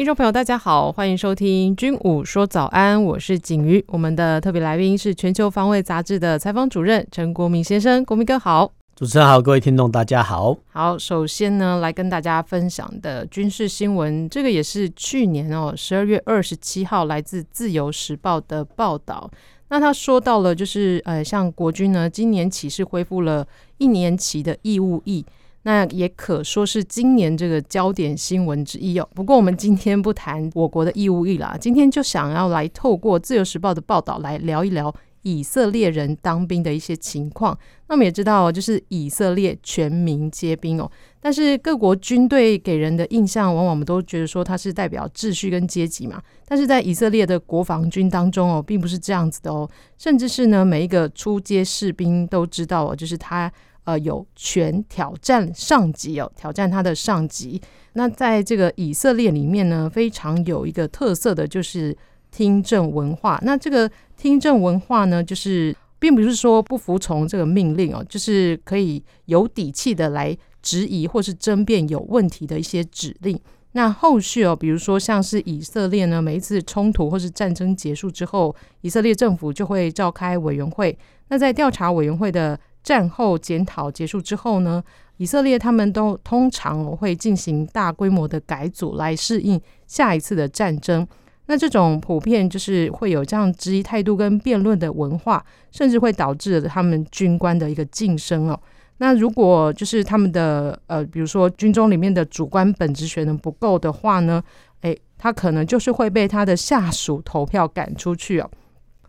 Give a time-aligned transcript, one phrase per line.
[0.00, 3.84] 听众朋友，大家好，欢迎收听《军武说早安》，我是景瑜。
[3.88, 8.72] 我们的特别来宾是《全球防卫杂志》的采访主任陈国铭先生，国民哥好。
[8.96, 10.56] 主持人好，各位听众大家好。
[10.70, 19.30] 好，首先呢，来跟大家分享的军事新闻，这个也是去年哦十二月二十七号来自《自由时报》的报道。
[19.68, 25.26] 那他说到了，就是呃，像国军呢，今年起是恢复了一年期的义务役。
[25.62, 29.06] 那也可说是今年这个焦点新闻之一哦。
[29.14, 37.56] 不过我们今天不谈我国的义务役啦，今天就想要来透过《自由时报》的报道来聊一聊以色列人当兵的一些情况。
[37.88, 40.90] 那我们也知道，就是以色列全民皆兵哦。
[41.20, 46.22] 但是各国军队给人的印象，往往我们都觉得说它是代表秩序跟阶级嘛。
[46.46, 49.68] 但是在以色列的国防军当中哦，并不是这样子的哦。
[49.98, 53.52] 甚至是呢，每一个出街士兵都知道哦，就是他。
[53.84, 57.60] 呃，有权挑战上级哦，挑战他的上级。
[57.94, 61.96] 那在这个以色列里面呢，非常有一个特色的就是
[62.30, 63.40] 听证文化。
[63.42, 73.38] 那这个听证文化呢，就是并不是说不服从这个命令哦，就是可以有底气的来质疑或是争辩有问题的一些指令。
[73.72, 80.96] 那后续哦，比如说像是以色列呢，每一次冲突或是战争结束之后，以色列政府就会召开委员会。
[81.28, 82.58] 那在调查委员会的
[82.90, 84.82] 战后检讨结束之后呢，
[85.18, 91.06] 以色列他们都通常会进行大规模的改组来适应下一次的战争。
[91.46, 98.60] 那这种普遍就是会有这样质疑态度跟辩论的文化，甚至会导致他们军官的一个晋升哦。
[98.98, 104.42] 那如果就是他们的呃，比如说军中里面的主官本职学能不够的话呢，
[104.80, 108.50] 诶，他可能就是会被他的下属投票赶出去哦。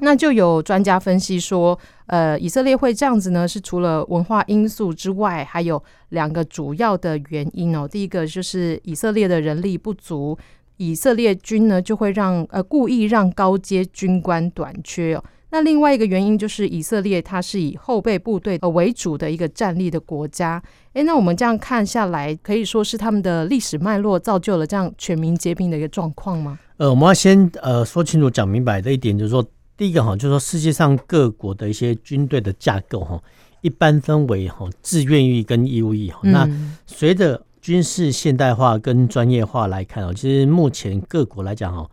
[0.03, 7.87] 那就有专家分析说，呃，以色列会这样子呢，是除了文化因素之外，还有两个主要的原因哦。
[7.87, 10.35] 第一个就是以色列的人力不足，
[10.77, 15.23] 以色列军呢就会让呃故意让高阶军官短缺哦。
[15.51, 20.59] 那另外一个原因就是以色列它是以后备部队呃为主的一个战力的国家。
[20.93, 26.57] 诶，那我们这样看下来，可以说是他们的历史脉络造就了这样全民皆兵的一个状况吗？
[26.77, 29.45] 呃，我们要先呃说清楚、讲明白的一点，就是说。
[29.81, 33.19] 第一个哈，就是说世界上各国的一些军队的架构哈，
[33.61, 36.19] 一般分为哈自愿役跟义务役哈。
[36.21, 36.47] 那
[36.85, 41.89] 随着军事现代化跟专业化来看哦，其实目前各国来讲哈，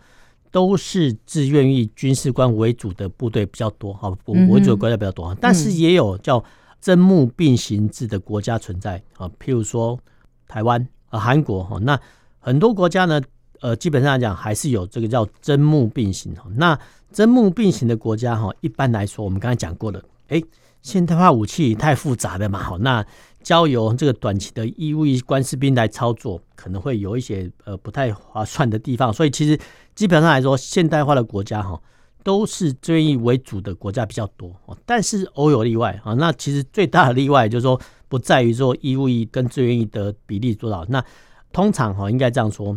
[0.51, 4.15] 都是自愿役军事官为主的部队比较多哈，
[4.51, 5.35] 为主的国家比较多。
[5.41, 6.45] 但是也有叫
[6.83, 9.99] 征募并行制的国家存在啊，譬如说
[10.47, 11.79] 台湾啊、韩国哈。
[11.81, 11.99] 那
[12.39, 13.19] 很多国家呢，
[13.61, 16.45] 呃，基本上来讲还是有这个叫征募并行哈。
[16.57, 16.79] 那
[17.13, 20.43] 征募并行的国家哈，一般来说，我们刚才讲过了，哎，
[20.83, 23.05] 现代化武器太复杂了嘛，好，那
[23.43, 29.59] 交由这个短期的义务役官士兵来操作，可能会有一些呃不太划算的地方，所以其实
[29.95, 31.81] 基本上来说，现代化的国家哈，
[32.23, 36.13] 都是志愿役为主的国家比较多哦，但是偶有例外啊。
[36.15, 41.03] 那其实最大的例外就是说，不在于说义务役跟志愿役的比例多少，那
[41.53, 42.77] 通常哈应该这样说，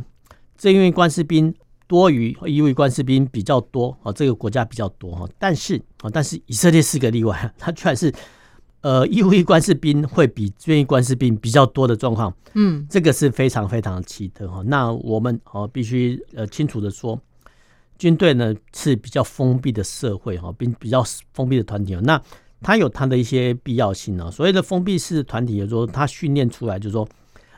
[0.61, 1.51] 志愿役官士兵。
[1.87, 8.13] 多于义务役官士兵比较多啊，这个国家比较多哈，但是啊，但是以色列是个例外， 它居然是
[8.79, 14.63] 呃义务役官士兵会比志愿役官士兵比较多的状况，嗯，这个是非常非常奇特哈。
[14.67, 17.19] 那我们哦必须呃清楚的说，
[17.97, 22.21] 军队呢是比较封闭的社会哈，并比较封闭的团体，那
[22.61, 24.31] 它有它的一些必要性啊。
[24.31, 27.05] 所谓的封闭式团体，就是说它训练出来就是说，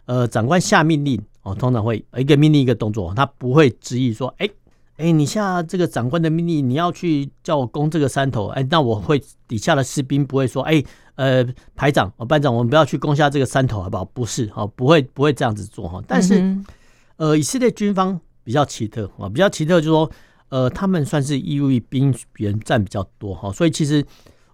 [0.06, 1.22] 呃，长官下命令。
[1.44, 4.54] 哦，通常会一个命令一个动作，他不会执意说，哎、欸、
[4.96, 10.86] 哎、欸，你下这个长官的命令，你要去叫我攻这个山头，哎、欸，那我会底下的士兵不会说，哎、欸，
[11.44, 14.06] 呃，排长、哦、班长，我们不要去攻下这个山头，好不好？
[14.06, 16.02] 不是，哦，不会不会这样子做哈。
[16.08, 16.66] 但是，嗯、
[17.18, 20.12] 呃，以色列军方比较奇特啊，比较奇特就是说，
[20.50, 24.06] 呃，他们算是义务役兵员占比较多哈，所以其实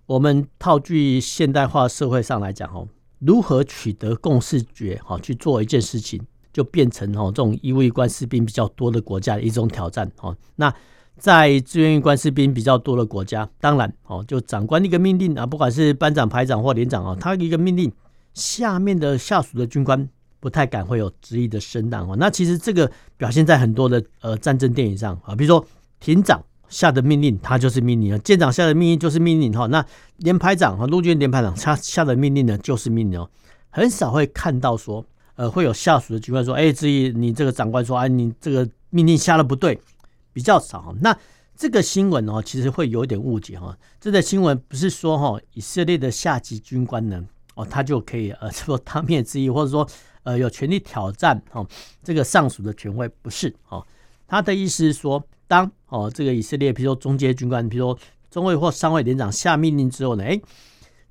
[0.07, 2.87] 我们套句现代化社会上来讲哦，
[3.19, 6.19] 如何取得共识觉哈去做一件事情。
[6.51, 10.35] 就变成哦，这种义务役官士兵比较多的国家的一种挑战哦。
[10.55, 10.73] 那
[11.17, 17.91] 在志愿役官士兵比较多的国家，当然哦，就长官一个命令啊，不管是班长、排长或连长啊，他一个命令，
[18.33, 20.07] 下面的下属的军官
[20.39, 22.15] 不太敢会有质疑的声浪哦。
[22.17, 25.65] 那其实这个表现在很多的呃战争电影上啊，比如说
[25.99, 29.67] 艇长下的命令，他就是命令啊；舰长下的命令就是命令哈。
[29.67, 29.85] 那
[30.17, 33.29] 连排长和陆军连排长他下的命令呢，就是命令哦。
[33.71, 35.05] 很少会看到说，
[35.39, 39.79] 呃，会有下属的军官说，哎，至于你这个长官说，哎，你这个命令下的不对，
[40.33, 40.93] 比较少。
[40.99, 41.17] 那
[41.55, 43.73] 这个新闻哦，其实会有一点误解哈。
[44.01, 47.23] 这个新闻不是说哈，以色列的下级军官呢，
[47.55, 49.87] 哦，他就可以呃说当面质疑，或者说
[50.23, 51.65] 呃有权利挑战哈
[52.03, 53.81] 这个上属的权威，不是哦。
[54.27, 57.99] 他的意思是说，当哦这个以色列，比如说中阶军官，比如说
[58.29, 60.37] 中尉或上尉连长下命令之后呢，哎，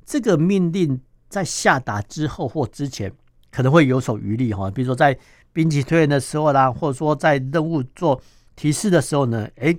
[0.05, 1.01] 这个命令
[1.31, 3.11] 在下达之后或之前
[3.59, 4.71] 可能会有所余力哈。
[4.71, 5.19] 比如说在
[5.53, 8.23] 兵棋推演的时候啦，或者说在任务做
[8.55, 9.77] 提示的时候呢，哎，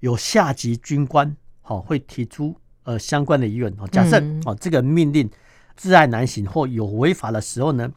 [0.00, 2.52] 有下级军官好会提出
[2.82, 3.86] 呃相关的疑问哦。
[3.92, 5.30] 假设哦这个命令
[5.76, 7.88] 自爱难行或有违法的时候呢，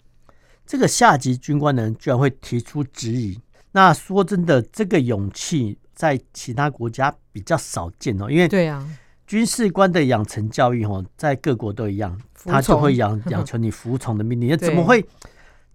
[0.63, 3.35] 这个下级军官呢居然会提出质疑。
[3.71, 8.87] 那说真的，这个勇气在其他国家比较少见哦，因为对啊，
[9.27, 14.55] 军事官的养成教育哦，在各国都一样，他就会养养成你服从的命令。
[14.57, 15.05] 怎么会？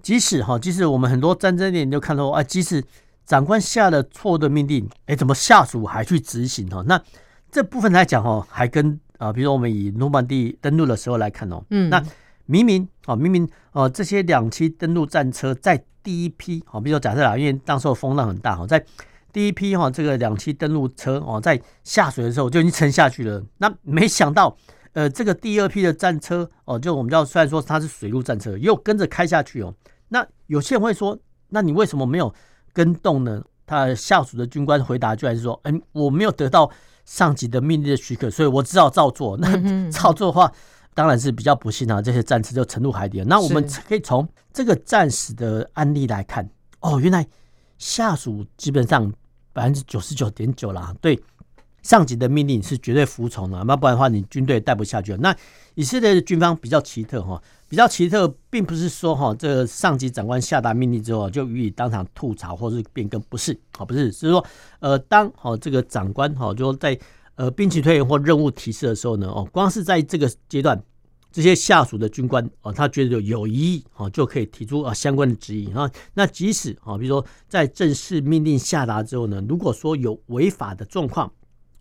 [0.02, 2.82] 即使哈，即使我们很多战争电影都看到啊，即使
[3.26, 6.82] 长官下了错误的命令，哎，怎么下属还去执行哦？
[6.87, 6.99] 那
[7.50, 12.02] 这部分来讲哦，还跟啊，比如说我们以诺曼底登陆的时候来看哦，嗯，那
[12.47, 18.82] 明明啊，明明哦，这些两栖登陆战车在第一批，好，比如说假设啦，因为当时候风浪很大，哈，在
[19.32, 23.44] 第一批哈这个两栖登陆车哦，在下水的时候就已经沉下去了。
[23.58, 24.56] 那没想到，
[24.92, 29.74] 呃，这个第二批的战车哦，就我们叫虽然说它是水陆战车，又跟着开下去哦。
[30.08, 31.18] 那有些人会说，
[31.48, 32.32] 那你为什么没有
[32.72, 33.42] 跟动呢？
[33.66, 36.70] 他下属的军官回答，居然是说，嗯，我没有得到
[37.04, 39.36] 上级的命令的许可，所以我只好照做。
[39.36, 40.52] 那照做的话。
[40.92, 43.24] 当然是比较不幸啊，这些战车就沉入海底了。
[43.24, 46.46] 那我们可以从这个战死的案例来看，
[46.80, 47.24] 哦，原来
[47.80, 49.12] 下属基本上
[49.52, 51.20] 百分之九十九点九啦，对
[51.82, 55.16] 上级的命令是绝对服从的，那不然的话你军队带不下去。
[55.16, 55.36] 那
[55.74, 64.46] 以色列的军方比较奇特哈，比较奇特，并不是说哈，这个上级长官下达命令之后就予以当场吐槽或是变更，不是，好，不是，是说
[64.78, 66.96] 呃，当好这个长官哈就在。
[67.36, 70.78] 呃，兵棋推演或任务提示的时候呢，哦，光是在这个阶段，
[71.32, 75.90] 这些下属的军官哦，他觉得有疑义哦，就可以提出啊相关的质疑啊。
[76.14, 81.32] 那即使啊，比如说在正式命令下达之后呢，如果说有违法的状况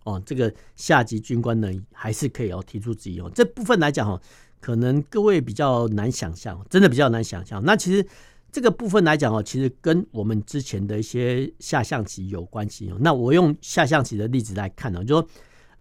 [0.03, 3.31] 哦，这个下级军官呢还是可以哦提出质疑哦。
[3.33, 4.21] 这部分来讲哈，
[4.61, 7.63] 可能各位比较难想象，真的比较难想象。
[7.65, 8.05] 那其实
[8.51, 12.97] 这个部分来讲哦，其实跟我们之前的一些下象棋有关系哦。
[12.99, 15.27] 那我用下象棋的例子来看呢，就说。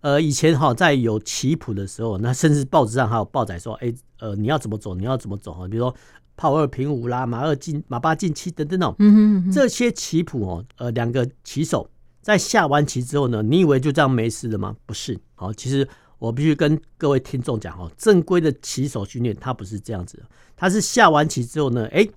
[0.00, 5.66] 呃，以前哈，在有棋谱的时候，那甚至报纸上还有报载说，哎，呃，你要怎么走，你要怎么走哈？
[5.66, 5.94] 比如说
[6.36, 8.94] 炮二平五啦，马二进马八进七等等哦。
[9.00, 11.90] 嗯嗯，这些棋谱哦，呃，两个棋手
[12.22, 14.76] 在下完棋之后呢，你以为就这样没事了吗？
[14.86, 15.86] 不是，好，其实
[16.20, 20.22] 我必须跟各位听众讲哦，正规的棋手训练它不是这样子的，
[20.56, 22.08] 它是下完棋之后呢，哎，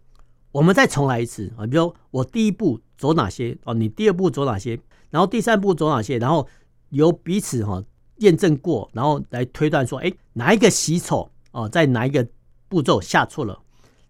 [0.51, 4.79] 我们再重来一次啊，比如我第一步走哪些哦，你第二步走哪些，
[5.09, 6.47] 然后第三步走哪些，然后。
[6.91, 7.83] 由彼此哈
[8.19, 12.25] 验证过，然后来推断说，哎，哪一个棋手哦，在哪一个
[12.69, 13.59] 步骤下错了？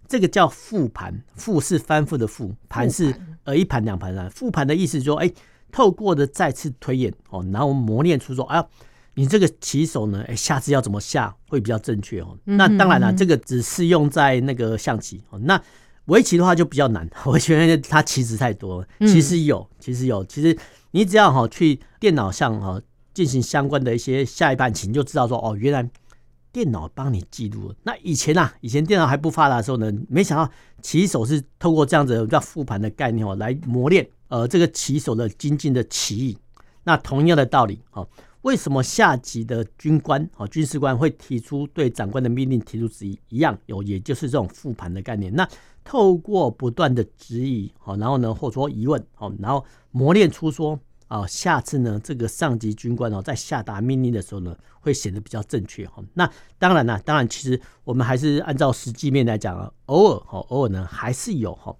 [0.07, 4.29] 这个叫复盘，复是翻覆的复，盘是呃一盘两盘啊。
[4.29, 5.31] 复盘的意思就是说，哎，
[5.71, 8.65] 透过的再次推演哦，然后磨练出说，啊，
[9.13, 12.37] 你这个棋手呢，哎，下次要怎么下会比较正确哦。
[12.43, 15.39] 那当然了，这个只适用在那个象棋哦。
[15.39, 15.61] 那
[16.05, 20.57] 围棋的话就比较难，围棋因为它棋子太多，其实有，其实有，其实。
[20.93, 22.77] 你只要哈去电脑上哈
[23.13, 25.89] 进行相关的一些下一盘棋，你就知道说哦，原来
[26.51, 27.75] 电脑帮你记录了。
[27.83, 36.37] 那以前啊，以前电脑还不发达的时候呢，没想到棋手是透过这样子叫复盘的概念哦来磨练呃这个棋手的精进的棋艺。
[36.83, 38.05] 那同样的道理哦，
[38.41, 43.19] 为什么下级的军官哦军事官会提出对长官的命令提出质疑？
[43.29, 45.33] 一样有，也就是这种复盘的概念。
[45.35, 45.47] 那
[45.83, 56.03] 透过不断的质疑，好，然后呢，或者说疑问，好，然后磨练出说，啊，下次呢，这个上级军官哦，在下达命令的时候呢，会显得比较正确，哈。
[56.13, 61.75] 那当然了，当然，其实我们还是按照实际面来讲啊，偶尔，哈，偶尔呢，还是有哈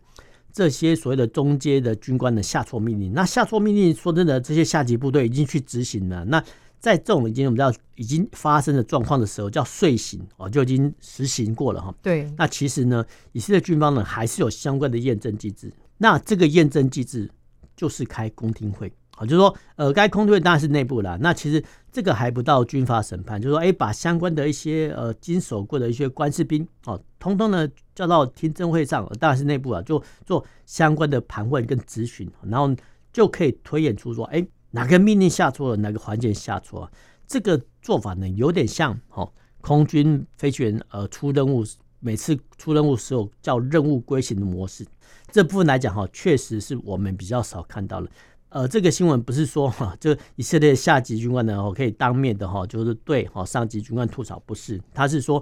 [0.54, 3.14] 这些所谓的中阶的军官的下错命令。
[3.14, 6.44] 那下错命令，说真的，这些下级部队已经去执行了，那。
[6.82, 11.94] 在这种已经我们知道已经发生的状况的时候，叫睡醒哦，就已经实行过了哈。
[12.02, 12.28] 对。
[12.36, 15.72] 那其实呢，以色列军方呢还是有相关的验证机制。
[16.00, 17.30] 那这个验证机制
[17.78, 18.92] 就是开公听会
[19.22, 21.18] 啊，就是说，呃，该公听会当然是内部啦。
[21.22, 32.74] 那其实这个还不到军法审判，就是说，哎，把相关的一些呃经手过的一些官士兵哦，通通呢叫到听证会上，当然是内部啊，就做相关的盘问跟质询，然后
[33.14, 34.46] 就可以推演出说，哎。
[34.74, 36.90] 哪个命令下错了，哪个环节下错，
[37.28, 41.62] 这个做法呢，有点像哦，空军飞行员呃出任务，
[42.00, 44.86] 每次出任务时候叫任务归行的模式。
[45.30, 48.08] 这部分来讲哈，确实是我们比较少看到的。
[48.52, 55.42] 呃，这个新闻不是说哈，就以色列下级军官呢，哦可以当面的哈，就是对哈上级军官吐槽，不是，他是说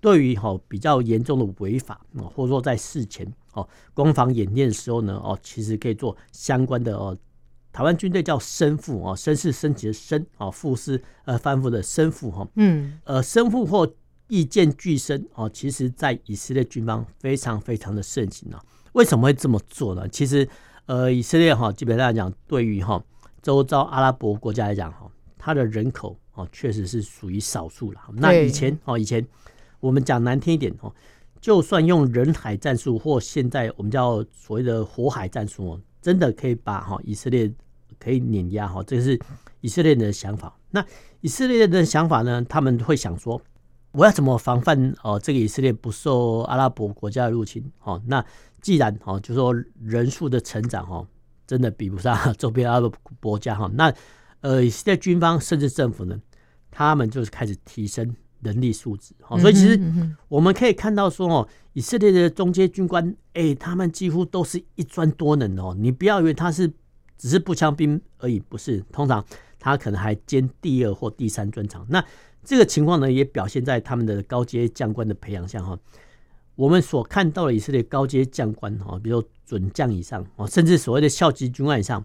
[0.00, 7.16] 对于哈比较严重的违法啊，或者说在事前哦攻防演练的时候呢，哦其实可以做相关的哦。
[7.70, 13.88] 台湾军队叫升复哦，升是升级的升哦，复是呃翻覆的升复哈，嗯，呃升复或
[14.26, 18.60] 意见俱生哦，其实在以色列军方非常非常的盛行啊。
[18.94, 20.08] 为什么会这么做呢？
[20.08, 20.48] 其实，
[20.88, 22.98] 呃，以色列哈，基本上来讲，对于哈
[23.42, 28.00] 周遭阿拉伯国家来讲哈，它的人口哦，确实是属于少数了。
[28.14, 29.22] 那以前哦，以前
[29.80, 30.90] 我们讲难听一点哦，
[31.42, 37.52] 就算用人海战术，或现在我们叫所谓的火海战术哦，真的可以把哈以色列
[38.00, 39.20] 可以碾压哈，这是
[39.60, 40.56] 以色列人的想法。
[40.70, 40.82] 那
[41.20, 43.38] 以色列人的想法呢，他们会想说，
[43.92, 47.70] 我要怎么防范哦，这个以色列不受阿拉伯国家的入侵？
[47.82, 48.24] 哦，那
[48.60, 51.06] 既然哦，就说人数的成长哦，
[51.46, 53.92] 真的比不上 周边阿拉伯国家哈，那
[54.40, 56.20] 呃，以色列军方甚至政府呢，
[56.70, 59.14] 他们就是开始提升人力素质。
[59.40, 59.80] 所以其实
[60.28, 65.74] 我们可以看到说哦，以色列的中阶军官，哎，他们几乎都是一专多能哦。
[65.78, 66.70] 你不要以为他是
[67.16, 69.24] 只是步枪兵而已，不是，通常
[69.58, 71.84] 他可能还兼第二或第三专长。
[71.88, 72.04] 那
[72.44, 75.76] 这个情况呢，也表现在他们的高阶将官的培养上哈。
[76.58, 82.04] 我们所看到的以色列高阶将官哈，比如说准将以上哦，甚至所谓的校级军官以上，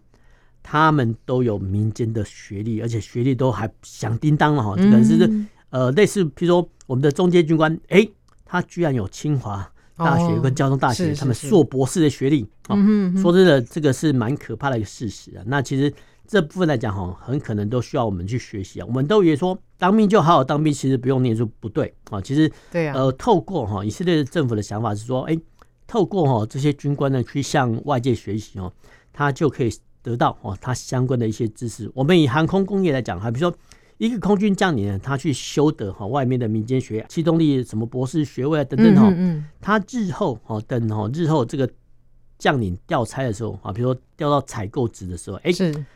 [0.61, 4.75] 他们都有民间的学历，而且学历都还响叮当哈。
[4.75, 5.27] 可能是
[5.71, 8.07] 呃类似，譬如说我们的中阶军官，哎，
[8.45, 9.67] 他居然有清华
[9.97, 12.77] 大学跟交通大学他们硕博士的学历啊。
[13.19, 15.43] 说真的，这个是蛮可怕的一个事实啊。
[15.47, 15.91] 那其实。
[16.25, 18.85] 这部分来讲哈，很可能都需要我们去学习啊。
[18.87, 22.21] 我们都以为说当兵就好好当兵，其实不用念书，不对啊。
[22.21, 25.37] 其实对啊，呃，透过哈以色列政府的想法是说，哎，
[25.85, 28.71] 透过哈这些军官呢去向外界学习哦，
[29.11, 31.91] 他就可以得到哦他相关的一些知识。
[31.93, 33.57] 我们以航空工业来讲哈，比如说
[33.97, 39.13] 一个空军将领呢，他去修得哈外面的民间学气动力什么博士学位啊等等哈，
[39.59, 41.69] 他日后哈等哈日后这个。
[42.43, 45.51] 将领调差的时候啊，比如说调到采购职的时候，哎，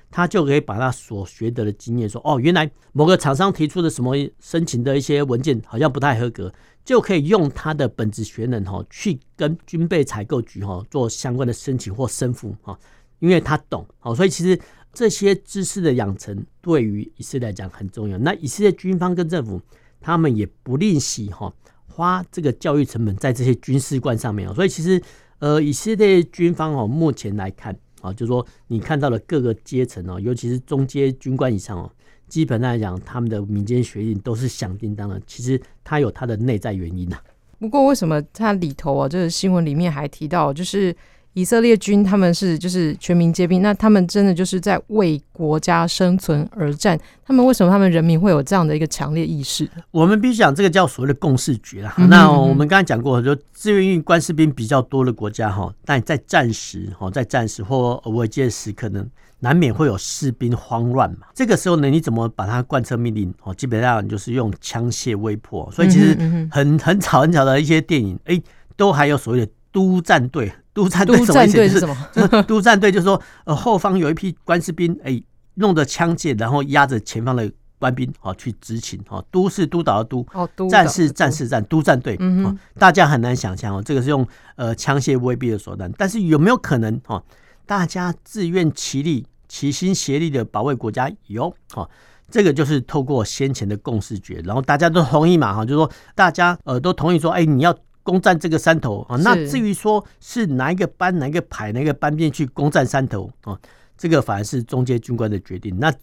[0.10, 6.50] 他就可以把他所学得的经验说，哦，原来某个厂商提出的什么申请的一些文件好像不太合格，
[6.86, 12.80] 就可以用他的本职学能哈，去跟军备采购局哈做相关的申请或申复哈，
[13.20, 14.58] 因为他懂，好，所以其实
[14.94, 18.18] 这些知识的养成对于以色列来讲很重要。
[18.20, 19.62] 那以色列军方跟政府
[20.00, 21.54] 他们也不吝惜哈
[21.86, 25.02] 花这个教育成本在这些军事官上面，所以其实。
[25.40, 31.92] 呃，以色列军方哦，目前来看啊，就说你看到的各个阶层哦，尤其是中阶军官以上哦，
[32.28, 35.22] 基本上来讲，他们的民间学历都是响叮当的。
[35.28, 37.18] 其实它有它的内在原因呐。
[37.60, 40.96] 不过为什么它里头啊，就是新闻里面还提到，就是。
[41.38, 47.00] 以色列军他们是就是全民皆兵，那他们真的就是在为国家生存而战。
[47.24, 49.70] 他们为什么他们人民会有这样的一个强烈意识？
[49.92, 51.94] 我们必须讲这个叫所谓的共识决啊。
[52.10, 59.08] 那我们刚才讲过，就志愿役官士兵比较多的国家哈，但在战时哈，在战时或危机时，可能
[59.42, 61.28] 难免会有士兵慌乱嘛。
[61.36, 63.32] 这个时候呢，你怎么把它贯彻命令？
[63.44, 65.70] 哦，基本上就是用枪械威迫。
[65.72, 66.18] 所以其实
[66.50, 68.42] 很很早很早的一些电影，哎，
[68.76, 70.52] 都还有所谓的督战队。
[70.84, 71.06] 督战
[71.52, 71.98] 队是什么？
[72.14, 75.20] 就是督战队，就是说，呃，后方有一批官士兵，哎，
[75.56, 80.26] 弄着枪械，然后压着前方的官兵，哦去执勤，哈，督是督导的督，
[80.70, 87.24] 战士战士战，督战队，嗯，大家很难想象哦，这个是用呃枪械威逼的手段，但是有没有可能，哦，
[87.66, 91.12] 大家自愿齐力、齐心协力的保卫国家？
[91.26, 91.90] 有，哈，
[92.30, 97.76] 这个就是透过先前的共识决，然后大家都同意嘛，哈，就是说大家呃都同意说，哎，你要。
[98.08, 103.60] 攻占这个山头啊，那至于说是哪一个班、哪一个排、哪一个班变去攻占山头啊，
[103.98, 105.78] 这个反而是中阶军官的决定。
[105.78, 105.94] 那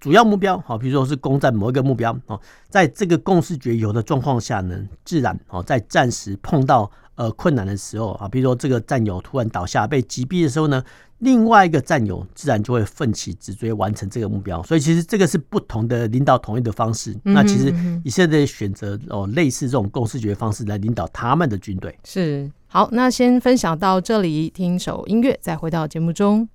[0.00, 2.40] 主要目标，好，比如说是攻占某一个目标哦，
[2.70, 10.82] 在这个共识决有的状况下呢，自然哦，在暂时碰到呃困难的时候啊，比如说这个战友突然倒下被击毙的时候呢。
[11.20, 14.62] 另外一个战友自然就会奋起直追，完成这个目标。
[14.62, 17.16] 所以其实这个是不同的领导统一的方式。
[17.22, 17.72] 那其实
[18.04, 21.96] 以色列选择哦类似这种共识决方式来领导他们的军队。
[22.04, 22.50] 是。
[22.66, 26.48] 好，那先分享到这里，听首音乐，再回到节目中。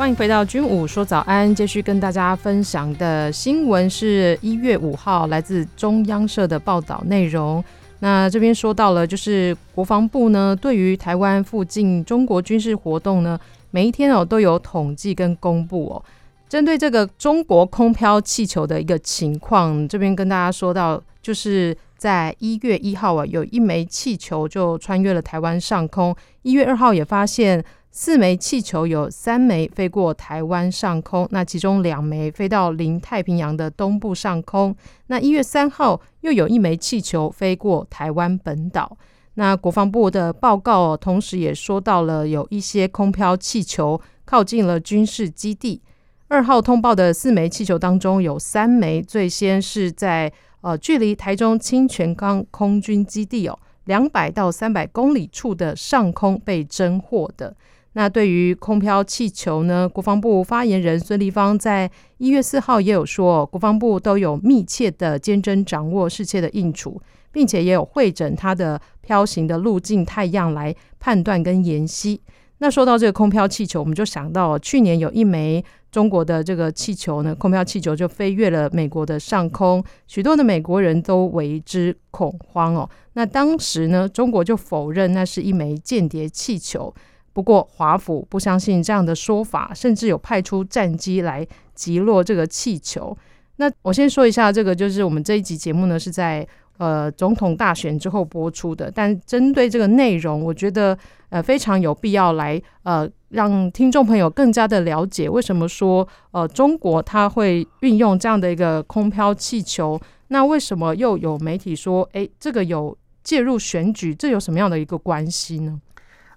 [0.00, 7.62] 欢迎回到军武说早安，继续跟大家分享的新闻是一月五号来自中央社的报道内容。
[7.98, 13.38] 那这边说到了，就是国防部呢，对于台湾附近中国军事活动呢，
[13.72, 16.02] 每一天哦都有统计跟公布哦。
[16.48, 26.16] 针对这个中国空飘气球的一个情况，这边跟大家说到，就是在一月一号啊，有一枚气球就穿越了台湾上空。
[26.40, 27.62] 一月二号也发现。
[27.92, 34.74] 四枚气球有三枚飞过台湾上空，那其中两枚飞到临太平洋的东部上空。
[35.08, 38.96] 那一月三号又有一枚气球飞过台湾本岛。
[39.34, 45.82] 那国防部的报告同时也说到了有一些空飘气球靠近了军事基地。
[46.28, 57.56] 二号通报的四枚气球当中，有三枚最先是在呃距离台中清泉岗空军基地哦两百到三百公里处的上空被侦获的。
[57.94, 72.20] 那对于空飘气球呢，国防部发言人孙立方在一月四号也有说，国防部都有密切的监侦掌握事切的应处，并且也有会诊它的飘行的路径、太样来判断跟研析。
[72.58, 82.88] 那说到这个空飘气球，我们就想到去年有一枚中国的这个气球呢，空飘气球就飞越了美国的上空，许多的美国人都为之恐慌哦。
[83.14, 86.94] 那当时呢，中国就否认那是一枚间谍气球。
[87.32, 93.16] 不过，华府不相信这样的说法，甚至有派出战机来击落这个气球。
[93.56, 96.46] 那我先说一下，这个就是我们这一集节目呢是在
[96.78, 110.00] 呃总统大选之后播出的，但针对这个内容，我觉得呃非常有必要来呃让听众朋友更加的了解，为什么说呃中国它会运用这样的一个空飘气球？
[110.28, 115.80] 那为什么又有媒体说，哎，这个有介入选举，这有什么样的一个关系呢？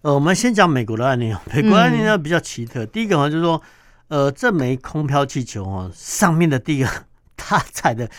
[0.04, 1.34] 呃，我们先讲美国的案例。
[1.54, 2.84] 美国案例呢比较奇特。
[2.84, 3.62] 嗯、第一个呢就是说，
[4.10, 6.90] 呃，这枚空飘气球哦，上面的第一个
[7.38, 8.10] 搭载的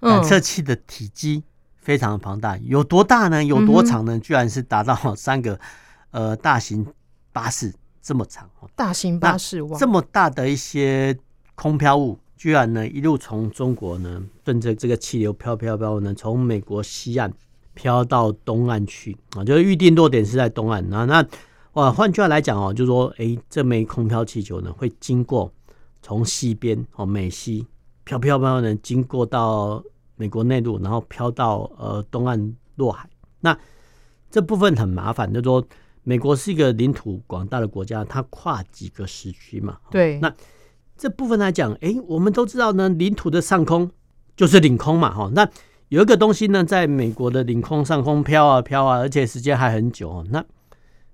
[0.00, 1.42] 感测器的体积
[1.78, 3.42] 非常的庞大，有多大呢？
[3.42, 4.18] 有多长呢？
[4.18, 5.58] 居然是达到三个
[6.10, 6.86] 呃大型
[7.32, 8.46] 巴士这么长。
[8.76, 11.16] 大型巴士哇，这么大的一些
[11.54, 17.32] 空飘物，居然呢一路从中国呢顺着这个气流飘飘飘呢，从美国西岸。
[17.74, 20.88] 飘到东岸去啊，就是预定落点是在东岸。
[20.90, 21.26] 那那
[21.74, 25.52] 哇，换句话来讲哦，就是说，哎，这枚空飘气球呢，会经过
[26.02, 27.66] 从西边哦美西
[28.04, 29.82] 飘飘飘呢，经过到
[30.16, 33.08] 美国内陆，然后飘到呃东岸落海。
[33.40, 33.56] 那
[34.30, 35.64] 这部分很麻烦，就是说，
[36.02, 39.78] 美国是一个领土广大的国家，它跨几个时区嘛。
[39.90, 40.18] 对。
[40.18, 40.34] 那
[40.96, 43.90] 这部分来讲，哎，我们都知道呢，领土的上空
[44.36, 45.30] 就是领空嘛，哈。
[45.34, 45.48] 那
[45.90, 50.26] 有一个东西呢，在美国的领空上空飘啊飘啊，而且时间还很久哦。
[50.30, 50.44] 那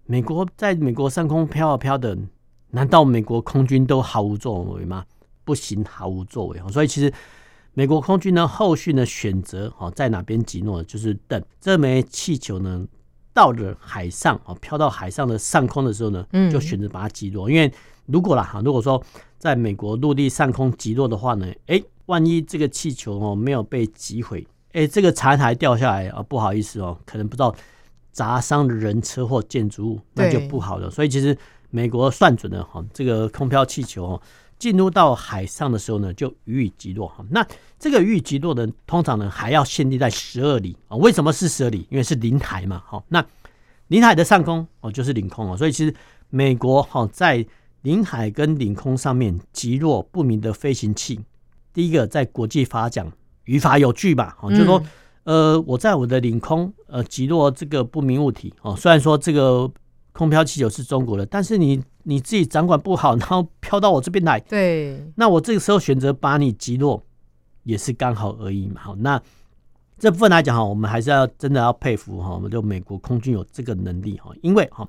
[0.05, 2.15] 美国在美国上空飘啊飘的，
[2.73, 5.03] 难道美国空军都毫无作为吗？
[5.47, 6.71] 不行，毫无作为哦。
[6.71, 7.11] 所以其实
[7.73, 12.87] 美国空军呢，后续呢选择哦在哪边击落，就是等这枚气球呢
[13.33, 17.51] 到了海上哦，飘到海上的上空的时候呢，就选择把它击落。
[17.51, 17.73] 因为
[18.05, 19.03] 如果啦哈，如果说
[19.39, 24.47] 在美国陆地上空击落的话呢，哎，万一这个气球哦没有被击毁。
[24.77, 27.55] 哎、欸，这个残骸掉下来啊，不好意思哦，可能不知道
[28.13, 30.91] 砸伤的人车或建筑物，那就不好了。
[30.91, 31.35] 所以其实
[31.71, 34.23] 美国算准了哈，这个空飘气球哦，
[34.59, 37.25] 进入到海上的时候呢，就予以击落哈。
[37.31, 37.47] 那
[37.79, 40.97] 这个予以击落的，通常呢还要限定在十二里啊。
[40.99, 41.87] 为什么是十二里？
[41.91, 42.83] 因为是领海嘛。
[42.85, 43.25] 好，那
[43.87, 45.57] 领海的上空哦，就是领空哦。
[45.57, 45.95] 所以其实
[46.29, 47.43] 美国哈在
[47.81, 51.19] 领海跟领空上面击落不明的飞行器，
[51.73, 53.11] 第一个在国际法讲。
[53.47, 54.81] 于法有据吧，哦，就是说，
[55.25, 59.69] 呃，我在我的领空，呃，击落这个不明物体，哦，虽然说这个
[60.13, 67.03] 空飘气球是中国的，但是你你自己掌管不好， 然后飘到我这边来，对，那我这个时候选择把你击落，
[67.63, 69.21] 也是刚好而已嘛，好，那
[69.99, 74.89] 这部分来讲哈，我们还是要真的要佩服哈，我们就美国空军有这个能力哈，因为哈，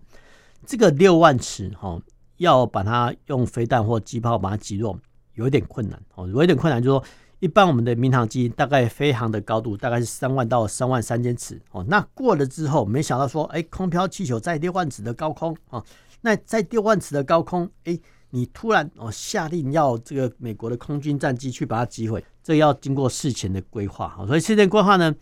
[0.65, 2.00] 这个六万尺哈，
[2.38, 4.98] 要把它用飞弹或机炮把它击落，
[5.36, 7.04] 有一点困难，哦，有一点困难，就是说。
[7.39, 15.84] 一般我们的民航机大概飞行的高度大概是三万到三万三千尺哦，那过了之后，没想到说，哎，空飘气球在六万尺的高空啊，
[16.21, 18.00] 那在六万尺的高空，哎，
[18.32, 25.13] 你突然哦下令要这个美国的空军战机去把它击毁，这要经过事前的规划哈，所以事前规划呢，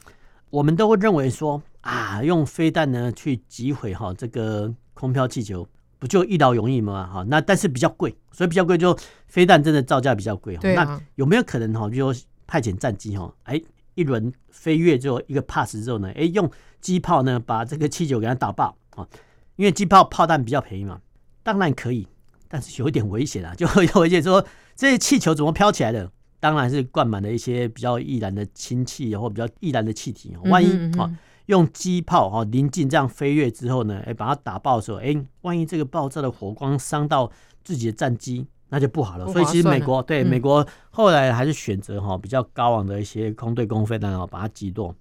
[0.49, 5.67] 我们都会认为说啊，用飞弹呢去击毁哈这个空飘气球。
[6.06, 7.08] 不就一劳永逸嘛？
[7.08, 10.56] 哈，那但是比较贵，所以比较贵，就飞弹真的造价比较贵。
[10.58, 10.84] 对啊。
[10.84, 13.60] 那有没有可能哈，比如说派遣战机哈，哎，
[13.96, 16.48] 一轮飞越之后一个 pass 之后呢，哎，用
[16.80, 19.08] 机炮呢把这个气球给它打爆啊？
[19.56, 21.02] 因为机炮炮弹比较便宜嘛，
[21.41, 22.08] 当然可以。
[22.48, 26.12] 但是有一点危险啊， 就有危险说这些气球怎么飘起来的？
[26.39, 30.38] 当然是灌满了一些比较易燃的氢气或比较易燃的气体。
[30.44, 31.12] 万一啊，
[31.48, 37.32] 用机炮哈临近这样飞跃之后呢，哎，把它打爆的时候，哎，万一这个爆炸的火光伤到
[37.64, 39.28] 自己的战机，那就不好了。
[39.32, 44.96] 所以其实美国对美国后来还是选择哈比较高昂的一些空对空飞弹啊，把它击落。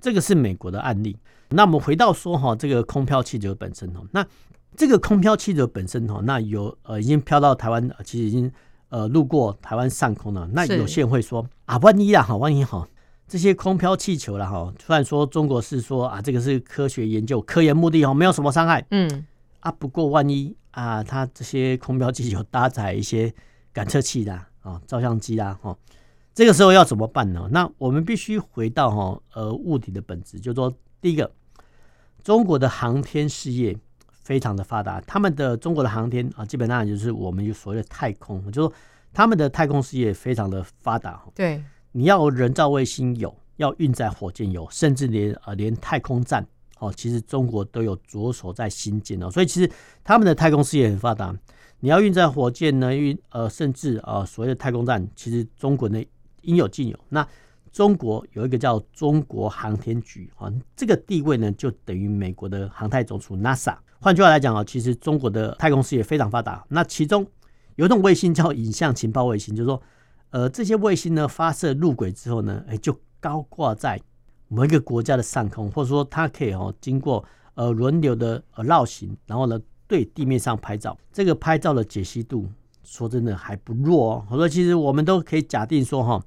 [0.00, 1.16] 这个是美国的案例。
[1.50, 4.26] 那我们回到说哈，这个空飘气球本身哦，那
[4.76, 8.50] 这个空飘气球本身哦，那有呃已经飘到台湾，其实已经。
[8.90, 12.86] 呃，路过台湾上空了，那有些人会说啊，万一啊，哈，万一哈，
[13.34, 19.26] 这些空飘气球了哈，虽然说中国是说啊，这个是科学研究、科研目的哦，没有什么伤害，嗯
[19.58, 23.34] 啊，不过万一啊，它这些空飘气球搭载一些
[23.72, 25.76] 感测器的啊、照相机啦，哈，
[26.32, 27.48] 这个时候要怎么办呢？
[27.50, 31.28] 那我们必须回到哈，呃，物体的本质，就是说，第一个，
[32.22, 33.76] 中国的航天事业。
[34.22, 38.72] 非常的发达，他们的中国的航天啊，基本上就是我们所谓的太空，就是说
[39.12, 41.22] 他们的太空事业非常的发达。
[41.34, 41.62] 对，
[41.96, 46.44] 你要人造卫星有，要运载火箭有，甚至连呃连太空站
[46.80, 49.30] 哦，其实中国都有着手在兴建哦。
[49.30, 49.70] 所以其实
[50.02, 51.32] 他们的太空事业很发达。
[51.78, 56.04] 你要运载火箭呢，运呃甚至啊所谓的太空站，其实中国呢
[56.42, 56.98] 应有尽有。
[57.08, 57.24] 那
[57.70, 63.76] 中国有一个叫中国航天局啊，这个地位呢就等于美国的航太总署 NASA。
[64.00, 66.64] 换句话来讲啊，其实中国的太空事业非常发达。
[66.68, 67.24] 那其中
[67.76, 69.80] 有一种卫星叫影像情报卫星，就是说，
[70.34, 74.00] 呃，这些卫星呢发射入轨之后呢，哎，就高挂在
[74.48, 80.98] 某一个国家的上空，或者说它可以哦经过呃轮流的呃绕行，然后呢对地面上拍照。
[81.12, 82.48] 这个拍照的解析度，
[82.82, 84.26] 说真的还不弱哦。
[84.28, 86.20] 我说其实我们都可以假定说哈，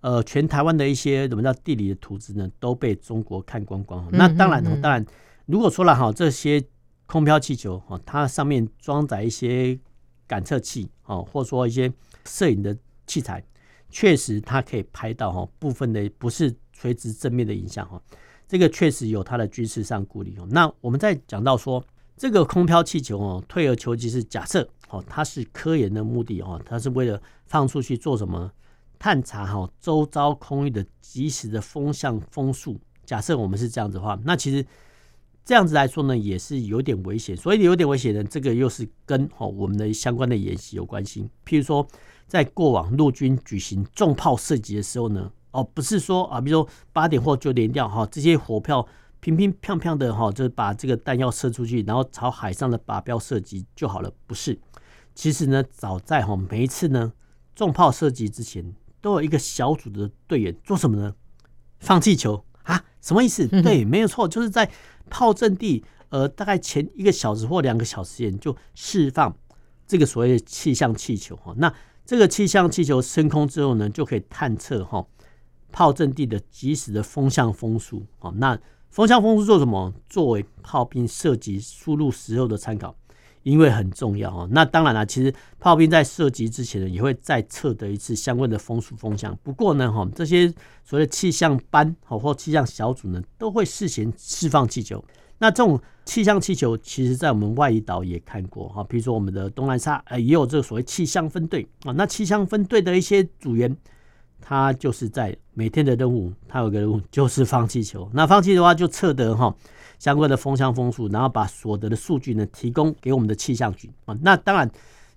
[0.00, 4.08] 呃，全台湾的一些什么叫地理的图纸呢，都被中国看光光。
[4.12, 5.04] 那当然，当然，
[5.44, 6.64] 如果说了哈这些。
[7.04, 9.78] 空飘气球哦，它上面装载一些
[10.26, 11.92] 感测器哦，或者说一些
[12.24, 12.74] 摄影的
[13.06, 13.44] 器材，
[13.90, 18.00] 确实它可以拍到哈部分的不是垂直正面的影像哈，
[18.48, 20.46] 这个确实有它的军事上顾虑哦。
[20.50, 21.84] 那我们再讲到说
[22.16, 28.50] 这个空飘气球哦，退而求其次，假设哦它是科研的目的哦，它是为了放出去做什么？
[28.98, 32.80] 探查哈周遭空域的即时的风向风速。
[33.04, 34.64] 假设我们是这样子的话，那其实。
[35.44, 37.36] 这样子来说呢，也是有点危险。
[37.36, 41.28] 所以有点危险呢，这个又是跟哦我们的相关的演习有关系。
[41.44, 41.86] 譬如说，
[42.28, 48.86] 在过往陆军举行重炮射击的时候呢，哦不是说啊，比如说八点或九点掉哈，这些火炮
[49.20, 54.12] 乒乒乓乓的哈，就把这个弹药射出去，然后朝海上的靶标射击就好了。
[54.26, 54.58] 不是，
[55.14, 57.12] 其实呢，早在哈每一次呢
[57.54, 61.14] 重炮射击之前，都有一个小组的队员做什么呢？
[61.80, 62.44] 放气球？
[63.02, 63.46] 什么意思？
[63.46, 64.70] 对，没有错，就是在。
[65.10, 69.36] 炮阵地，呃，大概前一个小时或两个小时前就释放
[69.86, 71.52] 这个所谓的气象气球哈。
[71.58, 71.70] 那
[72.06, 75.04] 这个气象气球升空之后呢，就可以探测哈
[75.70, 78.06] 炮阵地的及时的风向风速。
[78.36, 79.92] 那风向风速做什么？
[80.08, 82.96] 作为炮兵射击输入时候的参考，
[83.42, 84.48] 因为很重要啊。
[84.50, 89.36] 那当然了，其实炮兵在射击之前呢，也会再测得一次相关的风速风向。
[89.42, 90.48] 不过呢，哈这些
[90.84, 95.04] 所谓的气象班或气象小组呢，都会事先释放气球。
[95.38, 101.90] 那这种气象气球，其实在我们外岛也看过哈，比如说我们的东南沙，呃，也有这个所谓气象分队啊。
[101.92, 103.76] 那气象分队的一些组员，
[104.42, 108.10] 他就是在每天的任务，他有个任务就是放气球。
[108.12, 109.54] 那放气的话，就测得哈。
[109.98, 114.18] 相关的风向风速，然后把所得的数据呢提供给我们的气象局啊。
[114.20, 114.68] 那当然，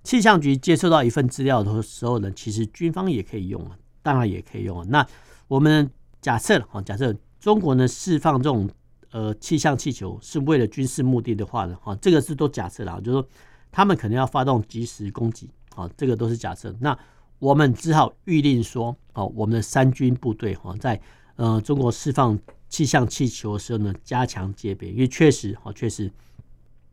[0.04, 4.86] 气象局接收到一份资料的时候呢，其实军方也可以用啊，当然也可以用啊。
[4.88, 5.04] 那
[5.48, 8.70] 我们假设啊，假设中国呢释放这种
[9.10, 13.28] 呃气象气球是为了军事目的的话呢，哈，这个是都假设了，就是说
[13.72, 16.72] 他们可能要发动即时攻击啊，这个都是假设。
[16.78, 16.96] 那
[17.40, 21.00] 我们只好预令说，哦，我们的三军部队哈，在
[21.34, 22.38] 呃中国释放。
[22.68, 26.10] 气象气球的时候呢，加强戒备，因为确实哈，确实，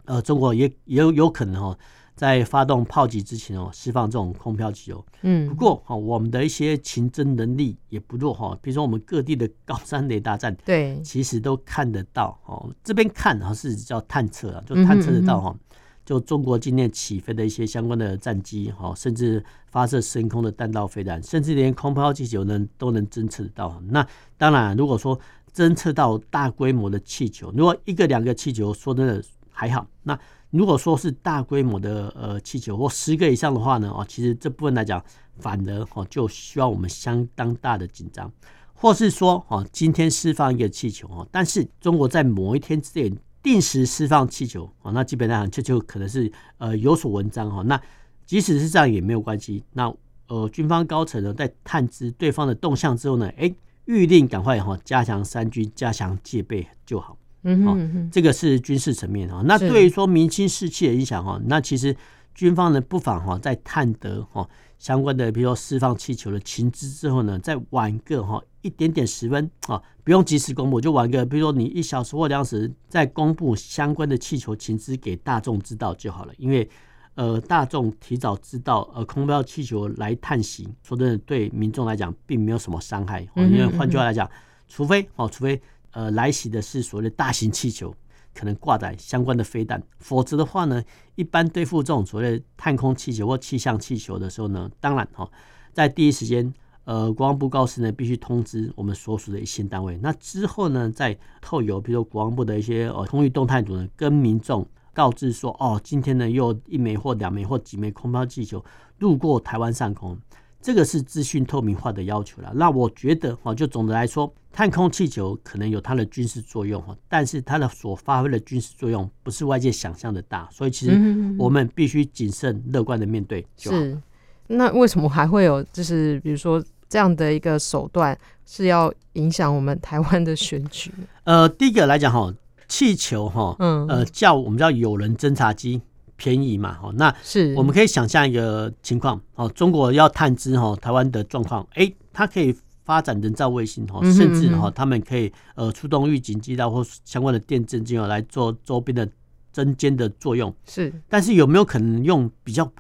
[0.05, 1.77] 呃，中国也也有有可能哈，
[2.15, 5.03] 在发动炮击之前哦，释放这种空飘气球。
[5.23, 12.71] 嗯，不过哈，我们的一些情侦能力也不弱哈，比如说我们各地的高山雷达站，对，其实都看得到哦。
[12.83, 15.57] 这边看哈是叫探测啊，就探测得到哈。
[16.05, 23.81] 就中国今天起飞的一些相关的战机，哈，甚至发射升空的弹道飞弹，甚至连空抛气球呢都能侦测得到。
[23.87, 24.05] 那
[24.37, 25.19] 当然，如果说
[25.53, 30.17] 侦测到大规模的气球，如果一个两个气球说真的还好，那
[30.49, 35.03] 如果说是大规模的呃气球或十个以上的话呢，哦，其实这部分来讲，
[35.37, 38.31] 反而哦就需要我们相当大的紧张，
[38.73, 43.13] 或是说哦今天释放一个气球哦，但是中国在某一天之内
[43.43, 47.62] 定时释放气球啊，那基本上这就可能是呃有所文章哈。
[47.63, 47.79] 那
[48.25, 49.63] 即使是这样也没有关系。
[49.73, 49.93] 那
[50.27, 53.53] 呃军方高层呢，在探知对方的动向之后呢，哎，
[53.86, 57.17] 预定赶快哈加强三军，加强戒备就好。
[57.43, 59.43] 嗯哼，这个是军事层面哈。
[59.45, 61.93] 那对于说民心士气的影响哈，那其实
[62.34, 64.49] 军方呢不妨哈在探得哈
[64.84, 68.43] 相关的，比如说释放气球的情资之后呢，再晚个哈。
[68.63, 76.34] 一点点十分啊，不用及时公布，就晚个，比如说你一小时或两小时再公布相关的气球情资给大众知道就好了。
[76.38, 76.69] 因为
[77.15, 83.26] 呃，大众提早知道呃空飘气球来探袭，说真的，对民众来讲并没有什么伤害。
[83.36, 84.30] 因为换句话来讲，
[84.67, 87.96] 除非哦，除非呃来袭的是所谓的大型气球，
[88.34, 90.84] 可能挂载相关的飞弹，否则的话呢，
[91.15, 95.30] 一般对付这种所谓探空气球或气象气球的时候呢，当然哈，
[95.72, 96.54] 在第一时间。
[96.86, 99.98] 呃，国防部告示呢，必须通知我们所属的一线单位。
[100.02, 108.62] 那之后呢，再透由比如说国防部的一些呃空域动态组呢，跟民众告知说，哦，今天呢又一枚或两枚或几枚空飘气球
[109.00, 110.19] 路过台湾上空，
[110.63, 112.52] 这个是资讯透明化的要求了。
[112.56, 120.93] 那我觉得哦，就总的来说，探空气球可能有它的军事作用哈，但是它的所发挥的军事作用不是外界想象的大，所以其实
[121.38, 123.78] 我们必须谨慎乐观的面对就好。
[123.78, 124.02] 是，
[124.47, 126.63] 那为什么还会有就是比如说？
[126.89, 130.91] 这样的一个手段是要影响我们台湾的选举。
[131.23, 132.32] 呃，第一个来讲哈，
[132.67, 135.82] 气球哈，嗯，呃，叫我们叫有人侦察机
[136.23, 137.53] 便宜嘛，哈，那是。
[137.57, 142.55] 我们可以想象一个情况，哦，中国要探知哈台湾的状况，哎，它可以
[142.86, 149.05] 发展人造卫星哈，甚至哈，他们可以呃出动预警机啊或相关的电侦机来做周边的
[149.51, 150.55] 针尖的作用。
[150.65, 152.71] 是，但是有没有可能用比较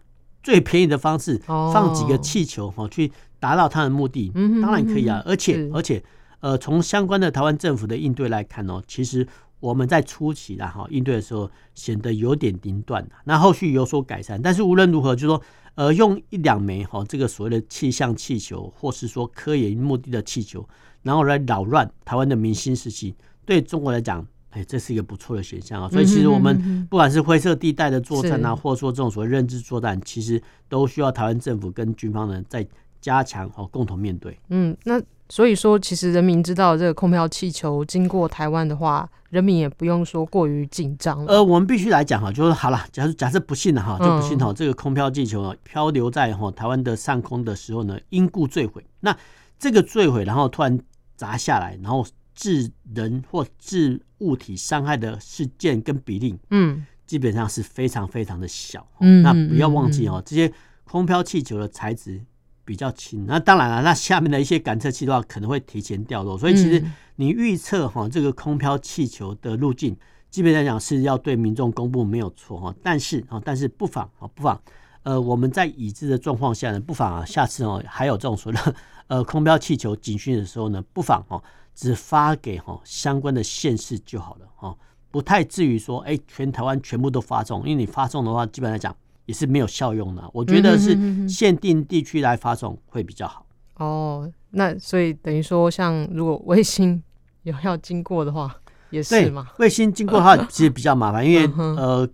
[0.41, 3.11] 最便宜的方式放几个气球哈去？
[3.43, 6.01] 达到它的目的，当然可以啊，而且而且，
[6.39, 9.27] 呃，从相关的台湾政府的应对来看哦，其实
[9.63, 14.41] 我们在初期然后应对的时候显得有点凌乱，那后续有所改善。
[14.41, 15.41] 但是无论如何，就是说
[15.75, 20.67] 呃，用一两枚哈这个所谓的气象气球，或是说科研目的的气球，
[21.03, 25.87] 然后来扰乱台湾的民心士气，对中国来讲，哎，这是一个不错的选项啊。
[25.89, 32.67] 所以其实我们不管是灰色地带的作战啊，或者说这种所谓认知作战，其实都需要台湾政府跟军方呢在。
[33.03, 34.39] 加强哦，共同面对。
[34.47, 41.25] 嗯，那所以说，其实人民知道这个空飘气球经过台湾的话，人民也不用说过于紧张。
[41.25, 48.85] 呃，我们必须来讲哈，就是好了，假设假设不幸的哈，就不幸哈，这个空飘气球啊漂流在哈台湾的上空的时候呢，因故坠毁。
[49.01, 49.15] 那
[49.59, 50.79] 这个坠毁，然后突然
[51.17, 58.85] 砸下来，然后致人或致物体伤害的事件跟比例，嗯，基本上是非常非常的小。
[58.99, 60.51] 嗯，那不要忘记哦，这些
[60.83, 62.21] 空飘气球的材质。
[62.65, 66.83] 比较轻，那当然了，那下面的一些感测器的话，可能会提前掉落，所以其实
[67.17, 69.95] 你预测哈这个空飘气球的路径，
[70.29, 74.61] 基本上讲是要对民众公布没有错哈，但是啊，但是不妨啊，不妨
[75.03, 78.75] 呃，我们在已知的状况下呢，不妨啊，下次哦还有这种所谓的
[79.07, 81.43] 呃空飘气球警讯的时候呢，不妨哦
[81.75, 84.73] 只发给哈相关的县市就好了哈，
[85.11, 88.95] 不太至于说哎全台湾全部都发送，因为你发送的话，基本来讲。
[89.25, 93.45] 也是没有效用的，我觉得是限定地区来发送会比较好。
[93.77, 97.01] 哦，那所以等于说，像如果卫星
[97.43, 98.55] 有要经过的话，
[98.89, 99.47] 也是嘛？
[99.59, 102.07] 卫星经过的话， 其实比较麻烦，因为呃，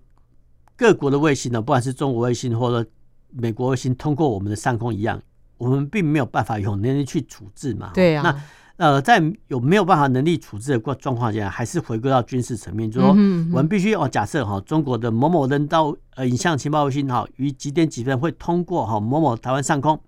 [0.75, 2.89] 各国的卫星呢，不管是中国卫星或者
[3.31, 5.21] 美国卫星，通过我们的上空一样，
[5.57, 7.91] 我们并没有办法有能力去处置嘛。
[7.93, 8.21] 对呀。
[8.23, 8.41] 那
[8.79, 19.99] 呃，在有没有办法能力处置的状况下，还是回归到军事层面，就是说，我们必须哦，假设哈，中国的某某人到呃影像情报卫星哈，于几点几分会通过哈某某台湾上空，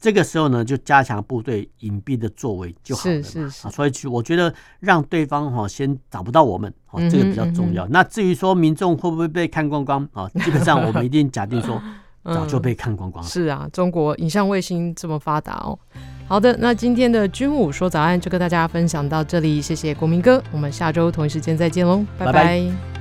[0.00, 3.22] 这个时候呢，就加强部队隐蔽的作为就好了嘛。
[3.22, 3.70] 是是是。
[3.70, 7.86] 所以，我觉得让对方哈先找不到我们，哦，这个比较重要。
[7.86, 10.28] 那至于说民众会不会被看光光啊？
[10.30, 11.80] 基本上我们一定假定说，
[12.24, 13.30] 早就被看光光了。
[13.30, 15.78] 是啊，中国影像卫星这么发达哦。
[16.28, 22.95] 好的，那今天的军武说早安就跟大家分享到这里，谢谢国民哥，我们下周同一时间再见喽，拜拜。